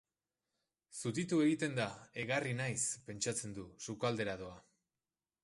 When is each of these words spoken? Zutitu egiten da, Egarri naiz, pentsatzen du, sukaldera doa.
Zutitu 1.01 1.39
egiten 1.47 1.77
da, 1.81 1.85
Egarri 2.23 2.57
naiz, 2.63 2.81
pentsatzen 3.11 3.55
du, 3.61 3.69
sukaldera 3.89 4.37
doa. 4.43 4.59